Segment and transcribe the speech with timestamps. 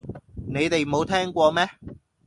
[0.47, 1.69] 你哋冇聽過咩